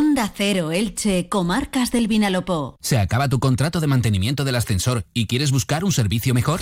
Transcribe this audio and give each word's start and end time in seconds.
Onda 0.00 0.32
Cero 0.34 0.72
Elche, 0.72 1.28
Comarcas 1.28 1.90
del 1.90 2.08
Vinalopó. 2.08 2.78
¿Se 2.80 2.96
acaba 2.96 3.28
tu 3.28 3.38
contrato 3.38 3.80
de 3.80 3.86
mantenimiento 3.86 4.44
del 4.44 4.56
ascensor 4.56 5.04
y 5.12 5.26
quieres 5.26 5.52
buscar 5.52 5.84
un 5.84 5.92
servicio 5.92 6.32
mejor? 6.32 6.58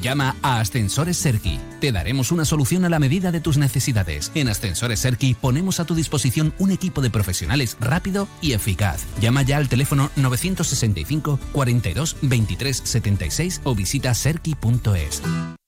Llama 0.00 0.36
a 0.40 0.60
Ascensores 0.60 1.16
Serki. 1.16 1.58
Te 1.80 1.90
daremos 1.90 2.30
una 2.30 2.44
solución 2.44 2.84
a 2.84 2.88
la 2.88 3.00
medida 3.00 3.32
de 3.32 3.40
tus 3.40 3.58
necesidades. 3.58 4.30
En 4.36 4.46
Ascensores 4.46 5.00
Serki 5.00 5.34
ponemos 5.34 5.80
a 5.80 5.84
tu 5.84 5.96
disposición 5.96 6.54
un 6.60 6.70
equipo 6.70 7.00
de 7.00 7.10
profesionales 7.10 7.76
rápido 7.80 8.28
y 8.40 8.52
eficaz. 8.52 9.04
Llama 9.20 9.42
ya 9.42 9.56
al 9.56 9.68
teléfono 9.68 10.12
965 10.14 11.40
42 11.50 12.16
23 12.22 12.82
76 12.84 13.62
o 13.64 13.74
visita 13.74 14.14
serki.es. 14.14 15.22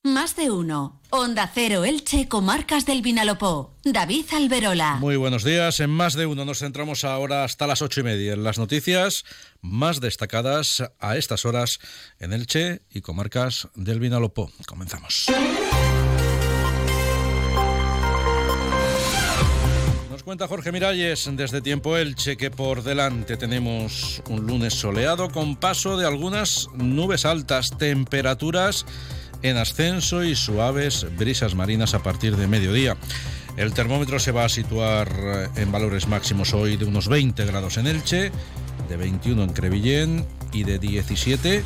Más 0.09 0.37
de 0.37 0.51
uno. 0.51 1.01
Onda 1.11 1.51
Cero 1.53 1.85
Elche, 1.85 2.29
Comarcas 2.29 2.87
del 2.87 3.03
Vinalopó. 3.03 3.75
David 3.85 4.25
Alberola. 4.33 4.97
Muy 4.97 5.17
buenos 5.17 5.45
días. 5.45 5.81
En 5.81 5.91
Más 5.91 6.15
de 6.15 6.25
uno 6.25 6.47
nos 6.47 6.61
centramos 6.61 7.05
ahora 7.05 7.45
hasta 7.45 7.67
las 7.67 7.83
ocho 7.83 8.01
y 8.01 8.05
media 8.05 8.33
en 8.33 8.43
las 8.43 8.57
noticias 8.59 9.25
más 9.61 10.01
destacadas 10.01 10.83
a 10.99 11.17
estas 11.19 11.45
horas 11.45 11.79
en 12.19 12.33
Elche 12.33 12.81
y 12.91 13.03
Comarcas 13.03 13.69
del 13.75 14.01
Vinalopó. 14.01 14.51
Comenzamos. 14.67 15.27
Nos 20.11 20.23
cuenta 20.23 20.49
Jorge 20.49 20.73
Miralles 20.73 21.29
desde 21.33 21.61
Tiempo 21.61 21.99
Elche 21.99 22.39
que 22.39 22.51
por 22.51 22.83
delante 22.83 23.37
tenemos 23.37 24.23
un 24.31 24.47
lunes 24.47 24.73
soleado 24.73 25.29
con 25.29 25.57
paso 25.57 25.99
de 25.99 26.07
algunas 26.07 26.69
nubes 26.75 27.27
altas, 27.27 27.77
temperaturas 27.77 28.87
en 29.43 29.57
ascenso 29.57 30.25
y 30.25 30.35
suaves 30.35 31.07
brisas 31.17 31.55
marinas 31.55 31.95
a 31.95 32.03
partir 32.03 32.37
de 32.37 32.47
mediodía. 32.47 32.97
El 33.57 33.73
termómetro 33.73 34.19
se 34.21 34.33
va 34.33 34.45
a 34.45 34.49
situar 34.49 35.09
eh, 35.11 35.49
en 35.57 35.73
valores 35.73 36.07
máximos 36.07 36.55
hoy 36.55 36.77
de 36.77 36.85
unos 36.85 37.09
20 37.09 37.45
grados 37.45 37.77
en 37.77 37.87
Elche, 37.87 38.31
de 38.89 38.97
21 38.97 39.43
en 39.43 39.53
Crevillén 39.53 40.27
y 40.53 40.65
de 40.65 40.79
17 40.79 41.63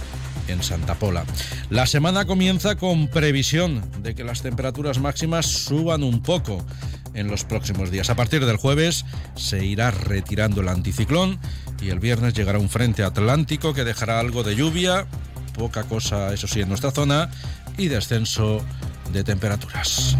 en 0.48 0.62
Santa 0.62 0.94
Pola. 0.94 1.24
La 1.70 1.86
semana 1.86 2.24
comienza 2.24 2.76
con 2.76 3.08
previsión 3.08 3.82
de 4.02 4.14
que 4.14 4.24
las 4.24 4.42
temperaturas 4.42 4.98
máximas 4.98 5.46
suban 5.46 6.02
un 6.02 6.22
poco 6.22 6.64
en 7.14 7.28
los 7.28 7.44
próximos 7.44 7.90
días. 7.90 8.10
A 8.10 8.16
partir 8.16 8.46
del 8.46 8.56
jueves 8.56 9.04
se 9.36 9.64
irá 9.64 9.90
retirando 9.90 10.60
el 10.60 10.68
anticiclón 10.68 11.38
y 11.80 11.90
el 11.90 12.00
viernes 12.00 12.34
llegará 12.34 12.58
un 12.58 12.70
frente 12.70 13.02
atlántico 13.02 13.74
que 13.74 13.84
dejará 13.84 14.18
algo 14.18 14.42
de 14.42 14.56
lluvia, 14.56 15.06
poca 15.52 15.84
cosa 15.84 16.32
eso 16.32 16.46
sí 16.46 16.60
en 16.60 16.68
nuestra 16.68 16.90
zona, 16.90 17.30
y 17.76 17.88
descenso 17.88 18.64
de 19.12 19.24
temperaturas. 19.24 20.16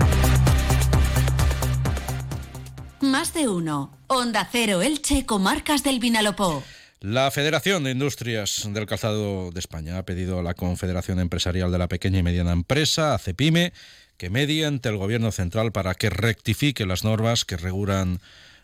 Más 3.01 3.35
de 3.35 3.49
uno. 3.49 3.97
Onda 4.07 4.49
Cero 4.51 4.83
Elche, 4.83 5.27
Comarcas 5.27 5.83
del 5.83 5.99
Vinalopó. 5.99 6.63
La 7.01 7.31
Federación 7.31 7.83
de 7.83 7.91
Industrias 7.91 8.69
del 8.73 8.87
Calzado 8.87 9.51
de 9.51 9.59
España 9.59 9.99
ha 9.99 10.05
pedido 10.05 10.39
a 10.39 10.43
la 10.43 10.55
Confederación 10.55 11.19
Empresarial 11.19 11.73
de 11.73 11.79
la 11.79 11.89
Pequeña 11.89 12.21
y 12.21 12.23
Mediana 12.23 12.53
Empresa, 12.53 13.15
ACEPIME, 13.15 13.73
que 14.17 14.31
medie 14.31 14.67
ante 14.67 14.89
el 14.89 14.99
Gobierno 14.99 15.33
Central 15.33 15.73
para 15.73 15.95
que 15.95 16.11
rectifique 16.11 16.87
las 16.87 17.03
normas 17.03 17.45
que 17.45 17.57
regulan 17.57 18.21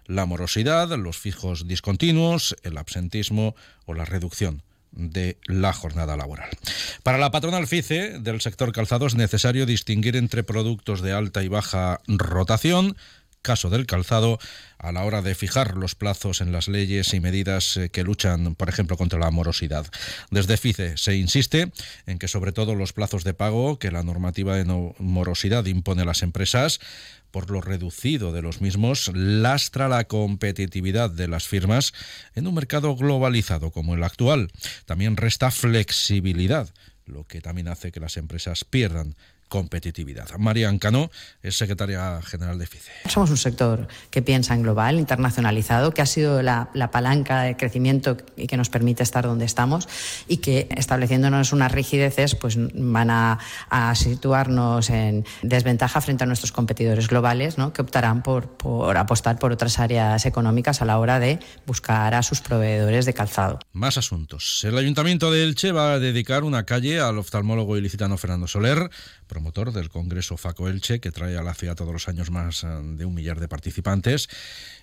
la 0.06 0.24
morosidad, 0.24 0.88
los 0.96 1.18
fijos 1.18 1.66
discontinuos, 1.66 2.56
el 2.62 2.78
absentismo 2.78 3.56
o 3.86 3.94
la 3.94 4.04
reducción 4.04 4.62
de 4.92 5.38
la 5.46 5.72
jornada 5.72 6.16
laboral. 6.16 6.50
Para 7.02 7.18
la 7.18 7.30
patronal 7.30 7.66
FICE 7.66 8.18
del 8.20 8.40
sector 8.40 8.72
calzado 8.72 9.06
es 9.06 9.14
necesario 9.14 9.66
distinguir 9.66 10.16
entre 10.16 10.42
productos 10.42 11.02
de 11.02 11.12
alta 11.12 11.42
y 11.42 11.48
baja 11.48 12.00
rotación, 12.06 12.96
caso 13.48 13.70
del 13.70 13.86
calzado, 13.86 14.38
a 14.76 14.92
la 14.92 15.04
hora 15.04 15.22
de 15.22 15.34
fijar 15.34 15.74
los 15.74 15.94
plazos 15.94 16.42
en 16.42 16.52
las 16.52 16.68
leyes 16.68 17.14
y 17.14 17.20
medidas 17.20 17.78
eh, 17.78 17.88
que 17.88 18.04
luchan, 18.04 18.54
por 18.56 18.68
ejemplo, 18.68 18.98
contra 18.98 19.18
la 19.18 19.30
morosidad. 19.30 19.86
Desde 20.30 20.58
FICE 20.58 20.98
se 20.98 21.16
insiste 21.16 21.72
en 22.04 22.18
que 22.18 22.28
sobre 22.28 22.52
todo 22.52 22.74
los 22.74 22.92
plazos 22.92 23.24
de 23.24 23.32
pago 23.32 23.78
que 23.78 23.90
la 23.90 24.02
normativa 24.02 24.54
de 24.54 24.66
morosidad 24.98 25.64
impone 25.64 26.02
a 26.02 26.04
las 26.04 26.22
empresas 26.22 26.78
por 27.30 27.50
lo 27.50 27.62
reducido 27.62 28.32
de 28.32 28.42
los 28.42 28.60
mismos, 28.60 29.10
lastra 29.14 29.88
la 29.88 30.04
competitividad 30.04 31.08
de 31.08 31.28
las 31.28 31.48
firmas 31.48 31.94
en 32.34 32.46
un 32.46 32.54
mercado 32.54 32.96
globalizado 32.96 33.70
como 33.70 33.94
el 33.94 34.04
actual. 34.04 34.50
También 34.84 35.16
resta 35.16 35.50
flexibilidad, 35.50 36.68
lo 37.06 37.24
que 37.24 37.40
también 37.40 37.68
hace 37.68 37.92
que 37.92 38.00
las 38.00 38.18
empresas 38.18 38.66
pierdan 38.66 39.16
competitividad. 39.48 40.28
María 40.38 40.68
Ancano 40.68 41.10
es 41.42 41.56
secretaria 41.56 42.20
general 42.22 42.58
de 42.58 42.66
FICE. 42.66 42.92
Somos 43.08 43.30
un 43.30 43.36
sector 43.36 43.88
que 44.10 44.22
piensa 44.22 44.54
en 44.54 44.62
global, 44.62 44.98
internacionalizado, 44.98 45.92
que 45.92 46.02
ha 46.02 46.06
sido 46.06 46.42
la, 46.42 46.70
palanca 46.92 47.42
de 47.42 47.56
crecimiento 47.56 48.16
y 48.36 48.46
que 48.46 48.56
nos 48.56 48.70
permite 48.70 49.02
estar 49.02 49.24
donde 49.24 49.44
estamos 49.44 49.88
y 50.26 50.38
que 50.38 50.68
estableciéndonos 50.76 51.52
unas 51.52 51.72
rigideces 51.72 52.34
pues 52.34 52.56
van 52.58 53.10
a, 53.10 53.38
situarnos 53.94 54.90
en 54.90 55.24
desventaja 55.42 56.00
frente 56.00 56.24
a 56.24 56.26
nuestros 56.26 56.52
competidores 56.52 57.08
globales 57.08 57.58
¿no? 57.58 57.72
que 57.72 57.82
optarán 57.82 58.22
por, 58.22 58.48
por 58.48 58.96
apostar 58.96 59.38
por 59.38 59.52
otras 59.52 59.78
áreas 59.78 60.24
económicas 60.26 60.82
a 60.82 60.84
la 60.84 60.98
hora 60.98 61.18
de 61.18 61.38
buscar 61.66 62.14
a 62.14 62.22
sus 62.22 62.40
proveedores 62.40 63.06
de 63.06 63.14
calzado. 63.14 63.58
Más 63.72 63.98
asuntos. 63.98 64.64
El 64.64 64.76
Ayuntamiento 64.78 65.30
de 65.30 65.44
Elche 65.44 65.72
va 65.72 65.94
a 65.94 65.98
dedicar 65.98 66.44
una 66.44 66.64
calle 66.64 67.00
al 67.00 67.18
oftalmólogo 67.18 67.76
ilicitano 67.76 68.18
Fernando 68.18 68.46
Soler 68.46 68.90
promotor 69.38 69.72
del 69.72 69.88
Congreso 69.88 70.36
Faco 70.36 70.68
Elche, 70.68 70.98
que 70.98 71.12
trae 71.12 71.38
a 71.38 71.44
la 71.44 71.54
ciudad 71.54 71.76
todos 71.76 71.92
los 71.92 72.08
años 72.08 72.32
más 72.32 72.64
eh, 72.64 72.66
de 72.66 73.04
un 73.04 73.14
millar 73.14 73.38
de 73.38 73.46
participantes 73.46 74.28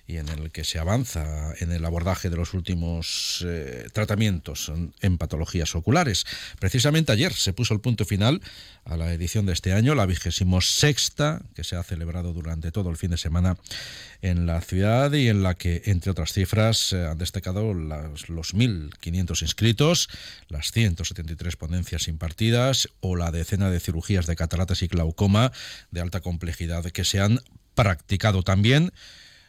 y 0.06 0.16
en 0.16 0.28
el 0.28 0.50
que 0.50 0.64
se 0.64 0.78
avanza 0.78 1.52
en 1.58 1.72
el 1.72 1.84
abordaje 1.84 2.30
de 2.30 2.36
los 2.36 2.54
últimos 2.54 3.44
eh, 3.46 3.86
tratamientos 3.92 4.72
en, 5.02 5.18
patologías 5.18 5.74
oculares. 5.74 6.24
Precisamente 6.58 7.12
ayer 7.12 7.32
se 7.32 7.52
puso 7.52 7.74
el 7.74 7.80
punto 7.80 8.04
final 8.04 8.40
a 8.84 8.96
la 8.96 9.12
edición 9.12 9.46
de 9.46 9.52
este 9.52 9.72
año, 9.72 9.94
la 9.94 10.06
vigésimo 10.06 10.60
sexta, 10.60 11.42
que 11.54 11.64
se 11.64 11.74
ha 11.74 11.82
celebrado 11.82 12.32
durante 12.32 12.70
todo 12.70 12.88
el 12.88 12.96
fin 12.96 13.10
de 13.10 13.16
semana 13.16 13.56
en 14.22 14.46
la 14.46 14.60
ciudad 14.60 15.12
y 15.12 15.28
en 15.28 15.42
la 15.42 15.54
que, 15.54 15.82
entre 15.86 16.12
otras 16.12 16.32
cifras, 16.32 16.92
eh, 16.92 17.04
han 17.04 17.18
destacado 17.18 17.74
las, 17.74 18.28
los 18.28 18.54
1.500 18.54 19.42
inscritos, 19.42 20.08
las 20.48 20.70
173 20.70 21.56
ponencias 21.56 22.08
impartidas 22.08 22.88
o 23.00 23.16
la 23.16 23.32
decena 23.32 23.70
de 23.70 23.80
cirugías 23.80 24.26
de 24.26 24.36
cataratas 24.46 24.82
y 24.82 24.86
glaucoma 24.86 25.50
de 25.90 26.00
alta 26.00 26.20
complejidad 26.20 26.84
que 26.84 27.04
se 27.04 27.18
han 27.18 27.40
practicado 27.74 28.44
también 28.44 28.92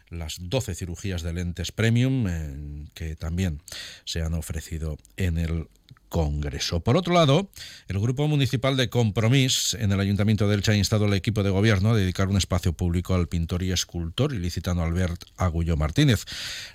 las 0.09 0.37
12 0.39 0.73
cirugías 0.73 1.21
de 1.21 1.33
lentes 1.33 1.71
premium 1.71 2.87
que 2.95 3.15
también 3.15 3.61
se 4.05 4.21
han 4.23 4.33
ofrecido 4.33 4.97
en 5.17 5.37
el 5.37 5.67
Congreso. 6.09 6.79
Por 6.79 6.97
otro 6.97 7.13
lado, 7.13 7.49
el 7.87 7.99
Grupo 7.99 8.27
Municipal 8.27 8.77
de 8.77 8.89
Compromís 8.89 9.75
en 9.75 9.91
el 9.91 9.99
Ayuntamiento 9.99 10.47
de 10.47 10.55
Elche 10.55 10.71
ha 10.71 10.75
instado 10.75 11.05
al 11.05 11.13
equipo 11.13 11.43
de 11.43 11.49
gobierno 11.49 11.91
a 11.91 11.95
dedicar 11.95 12.27
un 12.27 12.37
espacio 12.37 12.73
público 12.73 13.13
al 13.15 13.27
pintor 13.27 13.63
y 13.63 13.71
escultor 13.71 14.33
ilicitano 14.33 14.83
Albert 14.83 15.25
Agullo 15.37 15.77
Martínez. 15.77 16.25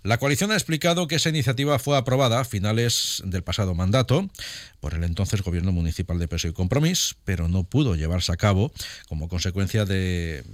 La 0.03 0.19
coalición 0.19 0.50
ha 0.50 0.54
explicado 0.54 1.06
que 1.06 1.16
esa 1.16 1.28
iniciativa 1.28 1.78
fue 1.78 1.97
aprobada 1.97 2.41
a 2.41 2.44
finales 2.44 3.22
del 3.25 3.42
pasado 3.42 3.75
mandato 3.75 4.28
por 4.81 4.94
el 4.94 5.04
entonces 5.04 5.42
Gobierno 5.42 5.72
Municipal 5.72 6.19
de 6.19 6.28
Peso 6.28 6.48
y 6.48 6.53
Compromís, 6.53 7.15
pero 7.25 7.48
no 7.48 7.65
pudo 7.65 7.94
llevarse 7.94 8.32
a 8.32 8.37
cabo 8.37 8.72
como 9.09 9.28
consecuencia 9.28 9.84
de 9.84 10.44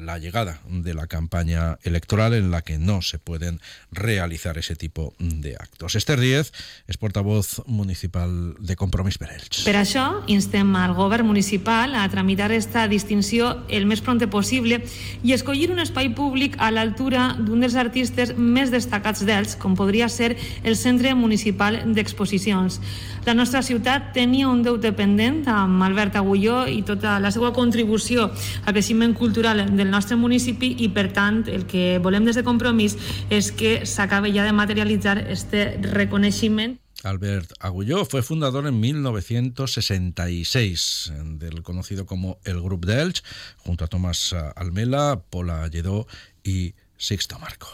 la 0.00 0.18
llegada 0.18 0.60
de 0.68 0.94
la 0.94 1.06
campaña 1.06 1.78
electoral 1.82 2.34
en 2.34 2.50
la 2.50 2.62
que 2.62 2.78
no 2.78 3.02
se 3.02 3.18
pueden 3.18 3.60
realizar 3.92 4.58
ese 4.58 4.76
tipo 4.76 5.14
de 5.18 5.56
actos. 5.56 5.94
Esther 5.94 6.20
Díez 6.20 6.52
es 6.86 6.96
portavoz 6.96 7.62
municipal 7.66 8.54
de 8.58 8.76
Compromís 8.76 9.18
per 9.18 9.30
Elx. 9.32 9.64
Per 9.64 9.76
això, 9.76 10.22
instem 10.26 10.74
al 10.76 10.94
govern 10.94 11.26
municipal 11.26 11.94
a 11.94 12.08
tramitar 12.08 12.50
esta 12.52 12.86
distinció 12.88 13.64
el 13.68 13.86
més 13.86 14.00
prompte 14.00 14.28
possible 14.28 14.80
i 15.22 15.34
escollir 15.36 15.70
un 15.70 15.80
espai 15.82 16.10
públic 16.14 16.56
a 16.58 16.70
l'altura 16.70 17.34
d'un 17.38 17.60
dels 17.60 17.76
artistes 17.76 18.34
més 18.36 18.72
destacats 18.72 19.24
d'Elx, 19.26 19.56
com 19.60 19.76
podria 19.76 20.08
ser 20.08 20.36
el 20.64 20.76
Centre 20.76 21.14
Municipal 21.14 21.82
d'Exposicions. 21.94 22.80
La 23.26 23.34
nostra 23.34 23.60
ciutat 23.62 24.14
tenia 24.16 24.48
un 24.48 24.62
deute 24.64 24.94
pendent 24.96 25.42
amb 25.52 25.82
Albert 25.84 26.16
Agulló 26.16 26.62
i 26.70 26.80
tota 26.86 27.18
la 27.20 27.28
seva 27.34 27.52
contribució 27.52 28.30
al 28.30 28.72
creixement 28.72 29.12
cultural 29.14 29.60
del 29.90 29.98
nostre 29.98 30.14
municipi 30.16 30.76
i, 30.84 30.88
per 30.94 31.10
tant, 31.12 31.48
el 31.50 31.66
que 31.66 31.98
volem 32.02 32.24
des 32.28 32.36
de 32.38 32.44
Compromís 32.46 32.94
és 33.28 33.50
que 33.50 33.82
s'acabe 33.82 34.30
ja 34.30 34.44
de 34.46 34.54
materialitzar 34.54 35.18
este 35.34 35.80
reconeixement. 35.82 36.78
Albert 37.02 37.54
Agulló 37.58 38.04
fue 38.04 38.22
fundador 38.22 38.68
en 38.68 38.78
1966 38.78 41.12
del 41.40 41.62
conocido 41.62 42.04
como 42.06 42.38
el 42.44 42.60
Grup 42.60 42.84
d'Elx, 42.84 43.24
junto 43.56 43.84
a 43.84 43.88
Tomás 43.88 44.36
Almela, 44.54 45.22
Pola 45.30 45.66
Lledó 45.68 46.06
y 46.44 46.74
Sixto 46.96 47.38
Marco. 47.38 47.68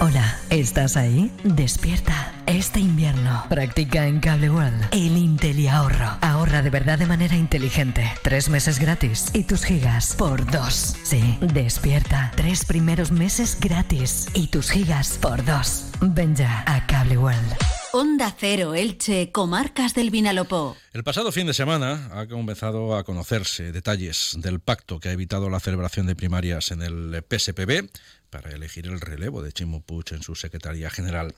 Hola, 0.00 0.38
¿estás 0.50 0.96
ahí? 0.96 1.32
Despierta. 1.42 2.35
Este 2.46 2.78
invierno 2.78 3.44
practica 3.48 4.06
en 4.06 4.20
Cable 4.20 4.50
World 4.50 4.88
el 4.92 5.16
Intel 5.16 5.66
ahorro. 5.66 6.16
Ahorra 6.20 6.62
de 6.62 6.70
verdad 6.70 6.96
de 6.96 7.06
manera 7.06 7.34
inteligente. 7.34 8.08
Tres 8.22 8.48
meses 8.48 8.78
gratis 8.78 9.30
y 9.32 9.42
tus 9.42 9.64
gigas 9.64 10.14
por 10.14 10.48
dos. 10.48 10.94
Sí, 11.02 11.38
despierta. 11.40 12.32
Tres 12.36 12.64
primeros 12.64 13.10
meses 13.10 13.58
gratis 13.60 14.28
y 14.32 14.46
tus 14.46 14.70
gigas 14.70 15.18
por 15.20 15.44
dos. 15.44 15.86
Ven 16.00 16.36
ya 16.36 16.62
a 16.66 16.86
Cable 16.86 17.18
World. 17.18 17.56
Onda 17.92 18.34
Cero 18.38 18.74
Elche, 18.74 19.32
Comarcas 19.32 19.94
del 19.94 20.10
Vinalopó. 20.10 20.76
El 20.92 21.02
pasado 21.02 21.32
fin 21.32 21.46
de 21.46 21.54
semana 21.54 22.10
ha 22.12 22.26
comenzado 22.26 22.94
a 22.94 23.04
conocerse 23.04 23.72
detalles 23.72 24.36
del 24.38 24.60
pacto 24.60 25.00
que 25.00 25.08
ha 25.08 25.12
evitado 25.12 25.48
la 25.48 25.60
celebración 25.60 26.06
de 26.06 26.14
primarias 26.14 26.70
en 26.70 26.82
el 26.82 27.24
PSPB 27.28 27.88
para 28.30 28.50
elegir 28.50 28.86
el 28.86 29.00
relevo 29.00 29.42
de 29.42 29.52
Chimo 29.52 29.82
Puig 29.82 30.04
en 30.12 30.22
su 30.22 30.34
Secretaría 30.34 30.90
General. 30.90 31.34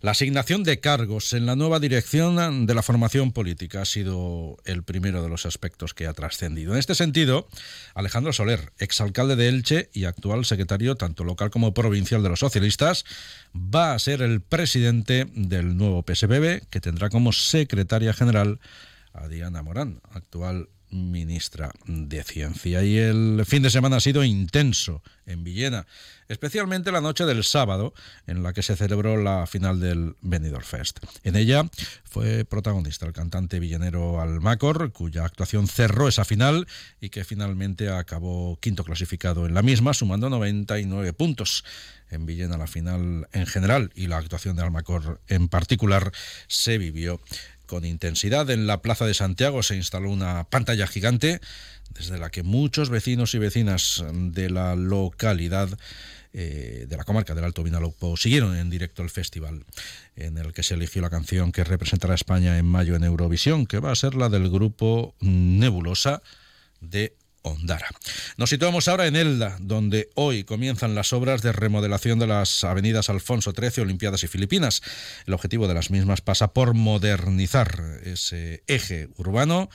La 0.00 0.12
asignación 0.12 0.62
de 0.64 0.80
cargos 0.80 1.32
en 1.32 1.46
la 1.46 1.56
nueva 1.56 1.80
dirección 1.80 2.66
de 2.66 2.74
la 2.74 2.82
formación 2.82 3.32
política 3.32 3.82
ha 3.82 3.84
sido 3.84 4.56
el 4.64 4.82
primero 4.82 5.22
de 5.22 5.28
los 5.28 5.46
aspectos 5.46 5.94
que 5.94 6.06
ha 6.06 6.12
trascendido. 6.12 6.72
En 6.72 6.78
este 6.78 6.94
sentido, 6.94 7.48
Alejandro 7.94 8.32
Soler, 8.32 8.72
exalcalde 8.78 9.36
de 9.36 9.48
Elche 9.48 9.90
y 9.92 10.04
actual 10.04 10.44
secretario 10.44 10.96
tanto 10.96 11.24
local 11.24 11.50
como 11.50 11.74
provincial 11.74 12.22
de 12.22 12.28
los 12.28 12.40
socialistas, 12.40 13.04
va 13.54 13.94
a 13.94 13.98
ser 13.98 14.22
el 14.22 14.40
presidente 14.40 15.26
del 15.34 15.76
nuevo 15.76 16.04
PSBB, 16.06 16.68
que 16.70 16.80
tendrá 16.80 17.10
como 17.10 17.32
secretaria 17.32 18.12
general 18.12 18.60
a 19.12 19.28
Diana 19.28 19.62
Morán, 19.62 20.00
actual 20.10 20.68
ministra 20.90 21.70
de 21.86 22.22
Ciencia. 22.22 22.82
Y 22.82 22.98
el 22.98 23.42
fin 23.46 23.62
de 23.62 23.70
semana 23.70 23.96
ha 23.96 24.00
sido 24.00 24.24
intenso 24.24 25.02
en 25.26 25.44
Villena, 25.44 25.86
especialmente 26.28 26.92
la 26.92 27.00
noche 27.00 27.24
del 27.24 27.44
sábado, 27.44 27.94
en 28.26 28.42
la 28.42 28.52
que 28.52 28.62
se 28.62 28.76
celebró 28.76 29.16
la 29.16 29.46
final 29.46 29.80
del 29.80 30.16
Benidorm 30.20 30.64
Fest. 30.64 30.98
En 31.22 31.36
ella 31.36 31.68
fue 32.04 32.44
protagonista 32.44 33.06
el 33.06 33.12
cantante 33.12 33.60
villenero 33.60 34.20
Almacor, 34.20 34.92
cuya 34.92 35.24
actuación 35.24 35.68
cerró 35.68 36.08
esa 36.08 36.24
final 36.24 36.66
y 37.00 37.10
que 37.10 37.24
finalmente 37.24 37.88
acabó 37.88 38.58
quinto 38.60 38.84
clasificado 38.84 39.46
en 39.46 39.54
la 39.54 39.62
misma, 39.62 39.94
sumando 39.94 40.28
99 40.30 41.12
puntos. 41.12 41.64
En 42.10 42.26
Villena 42.26 42.58
la 42.58 42.66
final 42.66 43.28
en 43.32 43.46
general 43.46 43.92
y 43.94 44.08
la 44.08 44.18
actuación 44.18 44.56
de 44.56 44.62
Almacor 44.62 45.20
en 45.28 45.48
particular 45.48 46.10
se 46.48 46.76
vivió 46.76 47.20
con 47.70 47.84
intensidad. 47.84 48.50
En 48.50 48.66
la 48.66 48.82
Plaza 48.82 49.06
de 49.06 49.14
Santiago 49.14 49.62
se 49.62 49.76
instaló 49.76 50.10
una 50.10 50.42
pantalla 50.50 50.88
gigante 50.88 51.40
desde 51.90 52.18
la 52.18 52.28
que 52.30 52.42
muchos 52.42 52.90
vecinos 52.90 53.32
y 53.34 53.38
vecinas 53.38 54.04
de 54.12 54.50
la 54.50 54.74
localidad 54.74 55.68
eh, 56.32 56.86
de 56.88 56.96
la 56.96 57.04
comarca 57.04 57.32
del 57.34 57.44
Alto 57.44 57.62
Vinalopó 57.62 58.16
siguieron 58.16 58.56
en 58.56 58.70
directo 58.70 59.02
el 59.02 59.10
festival 59.10 59.64
en 60.16 60.36
el 60.36 60.52
que 60.52 60.64
se 60.64 60.74
eligió 60.74 61.00
la 61.00 61.10
canción 61.10 61.52
que 61.52 61.62
representará 61.62 62.12
a 62.14 62.16
España 62.16 62.58
en 62.58 62.66
mayo 62.66 62.96
en 62.96 63.04
Eurovisión, 63.04 63.66
que 63.66 63.78
va 63.78 63.92
a 63.92 63.96
ser 63.96 64.16
la 64.16 64.28
del 64.28 64.50
grupo 64.50 65.14
Nebulosa 65.20 66.22
de 66.80 67.14
Ondara. 67.42 67.88
Nos 68.36 68.50
situamos 68.50 68.88
ahora 68.88 69.06
en 69.06 69.16
Elda, 69.16 69.56
donde 69.60 70.10
hoy 70.14 70.44
comienzan 70.44 70.94
las 70.94 71.12
obras 71.12 71.42
de 71.42 71.52
remodelación 71.52 72.18
de 72.18 72.26
las 72.26 72.64
avenidas 72.64 73.10
Alfonso 73.10 73.52
XIII, 73.52 73.82
Olimpiadas 73.82 74.22
y 74.24 74.28
Filipinas. 74.28 74.82
El 75.26 75.34
objetivo 75.34 75.68
de 75.68 75.74
las 75.74 75.90
mismas 75.90 76.20
pasa 76.20 76.52
por 76.52 76.74
modernizar 76.74 78.00
ese 78.04 78.62
eje 78.66 79.08
urbano 79.16 79.70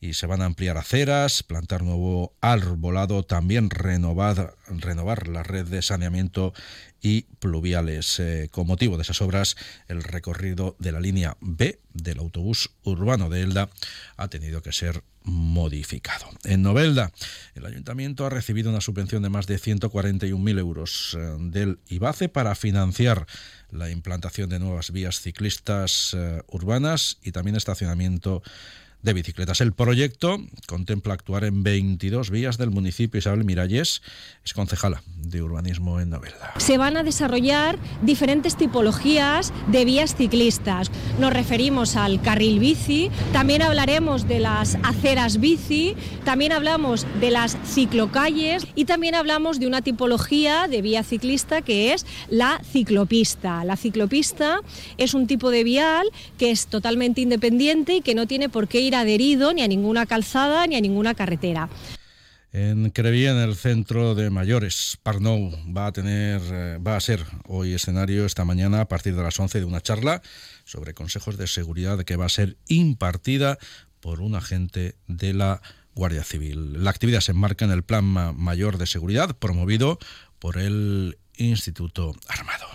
y 0.00 0.14
se 0.14 0.26
van 0.26 0.42
a 0.42 0.46
ampliar 0.46 0.76
aceras, 0.76 1.42
plantar 1.42 1.82
nuevo 1.82 2.34
arbolado, 2.40 3.22
también 3.22 3.70
renovar, 3.70 4.56
renovar 4.68 5.28
la 5.28 5.42
red 5.42 5.66
de 5.66 5.82
saneamiento 5.82 6.52
y 7.00 7.22
pluviales. 7.38 8.18
Eh, 8.18 8.48
con 8.50 8.66
motivo 8.66 8.96
de 8.96 9.02
esas 9.02 9.20
obras, 9.20 9.56
el 9.88 10.02
recorrido 10.02 10.76
de 10.78 10.92
la 10.92 11.00
línea 11.00 11.36
B 11.40 11.80
del 11.92 12.18
autobús 12.18 12.70
urbano 12.82 13.28
de 13.28 13.42
Elda 13.42 13.70
ha 14.16 14.28
tenido 14.28 14.62
que 14.62 14.72
ser 14.72 15.04
modificado. 15.24 16.26
En 16.44 16.62
Novelda, 16.62 17.10
el 17.54 17.64
ayuntamiento 17.64 18.26
ha 18.26 18.30
recibido 18.30 18.70
una 18.70 18.82
subvención 18.82 19.22
de 19.22 19.30
más 19.30 19.46
de 19.46 19.58
141.000 19.58 20.58
euros 20.58 21.16
eh, 21.18 21.36
del 21.40 21.78
IBACE 21.88 22.28
para 22.28 22.54
financiar 22.54 23.26
la 23.70 23.90
implantación 23.90 24.50
de 24.50 24.58
nuevas 24.58 24.90
vías 24.90 25.20
ciclistas 25.20 26.14
eh, 26.14 26.42
urbanas 26.48 27.18
y 27.22 27.32
también 27.32 27.56
estacionamiento 27.56 28.42
de 29.04 29.12
bicicletas. 29.12 29.60
El 29.60 29.72
proyecto 29.72 30.38
contempla 30.66 31.14
actuar 31.14 31.44
en 31.44 31.62
22 31.62 32.30
vías 32.30 32.56
del 32.56 32.70
municipio. 32.70 33.18
Isabel 33.18 33.44
Miralles 33.44 34.02
es 34.44 34.54
concejala 34.54 35.02
de 35.16 35.42
urbanismo 35.42 36.00
en 36.00 36.10
Novelda. 36.10 36.54
Se 36.56 36.78
van 36.78 36.96
a 36.96 37.02
desarrollar 37.02 37.78
diferentes 38.02 38.56
tipologías 38.56 39.52
de 39.68 39.84
vías 39.84 40.16
ciclistas. 40.16 40.90
Nos 41.20 41.32
referimos 41.32 41.96
al 41.96 42.22
carril 42.22 42.58
bici, 42.58 43.10
también 43.32 43.62
hablaremos 43.62 44.26
de 44.26 44.40
las 44.40 44.78
aceras 44.82 45.38
bici, 45.38 45.94
también 46.24 46.52
hablamos 46.52 47.06
de 47.20 47.30
las 47.30 47.58
ciclocalles 47.66 48.66
y 48.74 48.86
también 48.86 49.14
hablamos 49.14 49.60
de 49.60 49.66
una 49.66 49.82
tipología 49.82 50.66
de 50.66 50.80
vía 50.80 51.02
ciclista 51.02 51.60
que 51.60 51.92
es 51.92 52.06
la 52.30 52.60
ciclopista. 52.64 53.64
La 53.64 53.76
ciclopista 53.76 54.60
es 54.96 55.12
un 55.12 55.26
tipo 55.26 55.50
de 55.50 55.62
vial 55.62 56.06
que 56.38 56.50
es 56.50 56.68
totalmente 56.68 57.20
independiente 57.20 57.96
y 57.96 58.00
que 58.00 58.14
no 58.14 58.26
tiene 58.26 58.48
por 58.48 58.66
qué 58.66 58.80
ir 58.80 58.93
adherido 58.94 59.52
ni 59.52 59.62
a 59.62 59.68
ninguna 59.68 60.06
calzada 60.06 60.66
ni 60.66 60.76
a 60.76 60.80
ninguna 60.80 61.14
carretera. 61.14 61.68
En 62.52 62.90
Creví, 62.90 63.26
en 63.26 63.38
el 63.38 63.56
centro 63.56 64.14
de 64.14 64.30
mayores, 64.30 64.96
Parnou 65.02 65.50
va 65.76 65.88
a 65.88 65.92
tener, 65.92 66.40
eh, 66.52 66.78
va 66.78 66.94
a 66.94 67.00
ser 67.00 67.24
hoy 67.48 67.74
escenario 67.74 68.24
esta 68.26 68.44
mañana 68.44 68.82
a 68.82 68.86
partir 68.86 69.16
de 69.16 69.24
las 69.24 69.40
11 69.40 69.58
de 69.58 69.64
una 69.64 69.80
charla 69.80 70.22
sobre 70.64 70.94
consejos 70.94 71.36
de 71.36 71.48
seguridad 71.48 72.04
que 72.04 72.14
va 72.14 72.26
a 72.26 72.28
ser 72.28 72.56
impartida 72.68 73.58
por 73.98 74.20
un 74.20 74.36
agente 74.36 74.94
de 75.08 75.34
la 75.34 75.62
Guardia 75.96 76.22
Civil. 76.22 76.84
La 76.84 76.90
actividad 76.90 77.22
se 77.22 77.32
enmarca 77.32 77.64
en 77.64 77.72
el 77.72 77.82
Plan 77.82 78.04
Mayor 78.04 78.78
de 78.78 78.86
Seguridad 78.86 79.36
promovido 79.36 79.98
por 80.38 80.56
el 80.56 81.18
Instituto 81.36 82.14
Armado. 82.28 82.66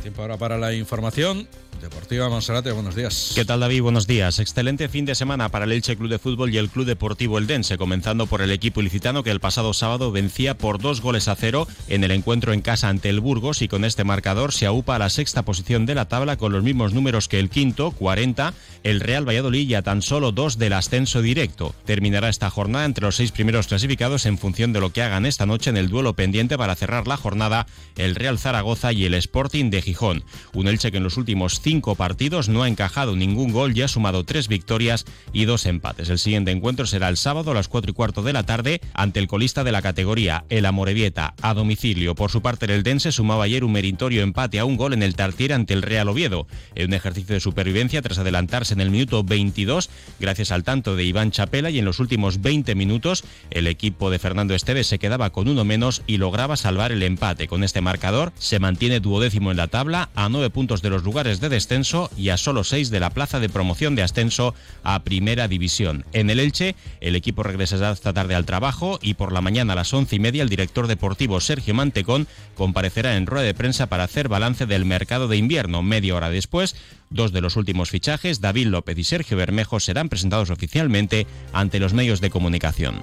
Tiempo 0.00 0.22
ahora 0.22 0.38
para 0.38 0.56
la 0.56 0.72
información. 0.72 1.46
Deportiva 1.80 2.28
Monserrate, 2.28 2.72
buenos 2.72 2.94
días. 2.94 3.32
¿Qué 3.34 3.44
tal 3.44 3.60
David? 3.60 3.82
Buenos 3.82 4.06
días. 4.06 4.38
Excelente 4.38 4.88
fin 4.88 5.04
de 5.04 5.14
semana 5.14 5.48
para 5.48 5.64
el 5.64 5.72
Elche 5.72 5.96
Club 5.96 6.10
de 6.10 6.18
Fútbol 6.18 6.52
y 6.52 6.58
el 6.58 6.70
Club 6.70 6.86
Deportivo 6.86 7.38
Eldense, 7.38 7.78
comenzando 7.78 8.26
por 8.26 8.42
el 8.42 8.50
equipo 8.50 8.80
ilicitano 8.80 9.22
que 9.22 9.30
el 9.30 9.40
pasado 9.40 9.72
sábado 9.72 10.10
vencía 10.10 10.58
por 10.58 10.80
dos 10.80 11.00
goles 11.00 11.28
a 11.28 11.36
cero 11.36 11.68
en 11.88 12.04
el 12.04 12.10
encuentro 12.10 12.52
en 12.52 12.62
casa 12.62 12.88
ante 12.88 13.08
el 13.08 13.20
Burgos 13.20 13.62
y 13.62 13.68
con 13.68 13.84
este 13.84 14.04
marcador 14.04 14.52
se 14.52 14.66
aupa 14.66 14.96
a 14.96 14.98
la 14.98 15.10
sexta 15.10 15.44
posición 15.44 15.86
de 15.86 15.94
la 15.94 16.08
tabla 16.08 16.36
con 16.36 16.52
los 16.52 16.62
mismos 16.62 16.94
números 16.94 17.28
que 17.28 17.38
el 17.38 17.50
quinto, 17.50 17.92
40, 17.92 18.54
el 18.82 19.00
Real 19.00 19.28
Valladolid 19.28 19.68
ya 19.68 19.82
tan 19.82 20.02
solo 20.02 20.32
dos 20.32 20.58
del 20.58 20.72
ascenso 20.72 21.22
directo. 21.22 21.74
Terminará 21.84 22.28
esta 22.28 22.50
jornada 22.50 22.84
entre 22.84 23.04
los 23.04 23.16
seis 23.16 23.32
primeros 23.32 23.68
clasificados 23.68 24.26
en 24.26 24.38
función 24.38 24.72
de 24.72 24.80
lo 24.80 24.90
que 24.90 25.02
hagan 25.02 25.26
esta 25.26 25.46
noche 25.46 25.70
en 25.70 25.76
el 25.76 25.88
duelo 25.88 26.14
pendiente 26.14 26.58
para 26.58 26.74
cerrar 26.74 27.06
la 27.06 27.16
jornada 27.16 27.66
el 27.96 28.14
Real 28.14 28.38
Zaragoza 28.38 28.92
y 28.92 29.04
el 29.04 29.14
Sporting 29.14 29.70
de 29.70 29.82
Gijón. 29.82 30.24
Un 30.52 30.68
Elche 30.68 30.90
que 30.90 30.96
en 30.96 31.04
los 31.04 31.16
últimos 31.16 31.60
cinco 31.68 31.96
partidos, 31.96 32.48
no 32.48 32.62
ha 32.62 32.68
encajado 32.68 33.14
ningún 33.14 33.52
gol 33.52 33.76
y 33.76 33.82
ha 33.82 33.88
sumado 33.88 34.24
tres 34.24 34.48
victorias 34.48 35.04
y 35.34 35.44
dos 35.44 35.66
empates. 35.66 36.08
El 36.08 36.18
siguiente 36.18 36.50
encuentro 36.50 36.86
será 36.86 37.10
el 37.10 37.18
sábado 37.18 37.50
a 37.50 37.54
las 37.54 37.68
cuatro 37.68 37.90
y 37.90 37.94
cuarto 37.94 38.22
de 38.22 38.32
la 38.32 38.44
tarde 38.44 38.80
ante 38.94 39.20
el 39.20 39.28
colista 39.28 39.64
de 39.64 39.72
la 39.72 39.82
categoría, 39.82 40.46
el 40.48 40.64
Amorebieta, 40.64 41.34
a 41.42 41.52
domicilio. 41.52 42.14
Por 42.14 42.30
su 42.30 42.40
parte, 42.40 42.64
el 42.74 42.82
Dense 42.82 43.12
sumaba 43.12 43.44
ayer 43.44 43.64
un 43.64 43.72
meritorio 43.72 44.22
empate 44.22 44.58
a 44.58 44.64
un 44.64 44.78
gol 44.78 44.94
en 44.94 45.02
el 45.02 45.14
Tartiere 45.14 45.52
ante 45.52 45.74
el 45.74 45.82
Real 45.82 46.08
Oviedo, 46.08 46.46
en 46.74 46.86
un 46.86 46.94
ejercicio 46.94 47.34
de 47.34 47.40
supervivencia 47.40 48.00
tras 48.00 48.16
adelantarse 48.16 48.72
en 48.72 48.80
el 48.80 48.90
minuto 48.90 49.22
22 49.22 49.90
gracias 50.20 50.52
al 50.52 50.64
tanto 50.64 50.96
de 50.96 51.04
Iván 51.04 51.32
Chapela 51.32 51.68
y 51.68 51.78
en 51.78 51.84
los 51.84 52.00
últimos 52.00 52.40
20 52.40 52.74
minutos 52.76 53.24
el 53.50 53.66
equipo 53.66 54.08
de 54.10 54.18
Fernando 54.18 54.54
Esteves 54.54 54.86
se 54.86 54.98
quedaba 54.98 55.28
con 55.28 55.48
uno 55.48 55.66
menos 55.66 56.00
y 56.06 56.16
lograba 56.16 56.56
salvar 56.56 56.92
el 56.92 57.02
empate. 57.02 57.46
Con 57.46 57.62
este 57.62 57.82
marcador 57.82 58.32
se 58.38 58.58
mantiene 58.58 59.00
duodécimo 59.00 59.50
en 59.50 59.58
la 59.58 59.68
tabla 59.68 60.08
a 60.14 60.30
nueve 60.30 60.48
puntos 60.48 60.80
de 60.80 60.88
los 60.88 61.04
lugares 61.04 61.40
de 61.40 61.57
descenso 61.58 62.08
y 62.16 62.28
a 62.28 62.36
solo 62.36 62.62
seis 62.62 62.90
de 62.90 63.00
la 63.00 63.10
plaza 63.10 63.40
de 63.40 63.48
promoción 63.48 63.96
de 63.96 64.02
ascenso 64.02 64.54
a 64.84 65.02
Primera 65.02 65.48
División. 65.48 66.04
En 66.12 66.30
el 66.30 66.38
Elche, 66.38 66.76
el 67.00 67.16
equipo 67.16 67.42
regresará 67.42 67.90
esta 67.90 68.12
tarde 68.12 68.36
al 68.36 68.46
trabajo 68.46 69.00
y 69.02 69.14
por 69.14 69.32
la 69.32 69.40
mañana 69.40 69.72
a 69.72 69.76
las 69.76 69.92
once 69.92 70.14
y 70.14 70.20
media 70.20 70.44
el 70.44 70.48
director 70.48 70.86
deportivo 70.86 71.40
Sergio 71.40 71.74
Mantecón 71.74 72.28
comparecerá 72.54 73.16
en 73.16 73.26
rueda 73.26 73.44
de 73.44 73.54
prensa 73.54 73.88
para 73.88 74.04
hacer 74.04 74.28
balance 74.28 74.66
del 74.66 74.84
mercado 74.84 75.26
de 75.26 75.36
invierno. 75.36 75.82
Media 75.82 76.14
hora 76.14 76.30
después, 76.30 76.76
dos 77.10 77.32
de 77.32 77.40
los 77.40 77.56
últimos 77.56 77.90
fichajes, 77.90 78.40
David 78.40 78.68
López 78.68 78.96
y 78.96 79.04
Sergio 79.04 79.36
Bermejo, 79.36 79.80
serán 79.80 80.08
presentados 80.08 80.50
oficialmente 80.50 81.26
ante 81.52 81.80
los 81.80 81.92
medios 81.92 82.20
de 82.20 82.30
comunicación. 82.30 83.00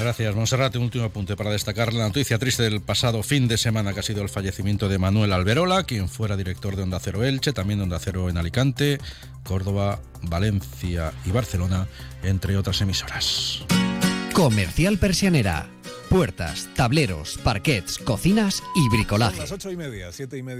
Gracias, 0.00 0.34
Monserrate. 0.34 0.78
Un 0.78 0.84
último 0.84 1.04
apunte 1.04 1.36
para 1.36 1.50
destacar 1.50 1.92
la 1.92 2.06
noticia 2.06 2.38
triste 2.38 2.62
del 2.62 2.80
pasado 2.80 3.22
fin 3.22 3.48
de 3.48 3.58
semana, 3.58 3.92
que 3.92 4.00
ha 4.00 4.02
sido 4.02 4.22
el 4.22 4.30
fallecimiento 4.30 4.88
de 4.88 4.98
Manuel 4.98 5.30
Alberola, 5.30 5.82
quien 5.84 6.08
fuera 6.08 6.38
director 6.38 6.74
de 6.74 6.84
Onda 6.84 6.98
Cero 7.00 7.22
Elche, 7.22 7.52
también 7.52 7.80
de 7.80 7.82
Onda 7.82 7.98
Cero 7.98 8.30
en 8.30 8.38
Alicante, 8.38 8.98
Córdoba, 9.44 10.00
Valencia 10.22 11.12
y 11.26 11.32
Barcelona, 11.32 11.86
entre 12.22 12.56
otras 12.56 12.80
emisoras. 12.80 13.62
Comercial 14.32 14.96
Persianera 14.96 15.68
puertas, 16.10 16.68
tableros, 16.74 17.38
parquets, 17.42 17.98
cocinas 17.98 18.64
y 18.74 18.88
bricolaje. 18.88 19.38
Las 19.38 19.52
ocho 19.52 19.70
y 19.70 19.76
media, 19.76 20.10
siete 20.10 20.36
y 20.36 20.42
media. 20.42 20.48